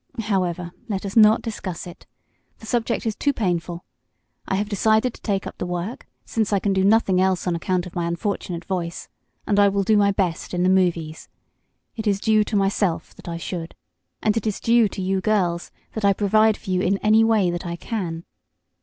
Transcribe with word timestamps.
However, 0.21 0.71
let 0.89 1.05
us 1.05 1.15
not 1.15 1.43
discuss 1.43 1.85
it. 1.85 2.07
The 2.57 2.65
subject 2.65 3.05
is 3.05 3.15
too 3.15 3.33
painful. 3.33 3.85
I 4.47 4.55
have 4.55 4.67
decided 4.67 5.13
to 5.13 5.21
take 5.21 5.45
up 5.45 5.59
the 5.59 5.65
work, 5.67 6.07
since 6.25 6.51
I 6.51 6.57
can 6.57 6.73
do 6.73 6.83
nothing 6.83 7.21
else 7.21 7.45
on 7.45 7.55
account 7.55 7.85
of 7.85 7.93
my 7.93 8.07
unfortunate 8.07 8.65
voice 8.65 9.09
and 9.45 9.59
I 9.59 9.69
will 9.69 9.83
do 9.83 9.95
my 9.97 10.11
best 10.11 10.55
in 10.55 10.63
the 10.63 10.69
movies. 10.69 11.29
It 11.95 12.07
is 12.07 12.19
due 12.19 12.43
to 12.45 12.55
myself 12.55 13.13
that 13.13 13.29
I 13.29 13.37
should, 13.37 13.75
and 14.23 14.35
it 14.35 14.47
is 14.47 14.59
due 14.59 14.89
to 14.89 15.03
you 15.03 15.21
girls 15.21 15.69
that 15.93 16.03
I 16.03 16.13
provide 16.13 16.57
for 16.57 16.71
you 16.71 16.81
in 16.81 16.97
any 17.03 17.23
way 17.23 17.51
that 17.51 17.67
I 17.67 17.75
can." 17.75 18.23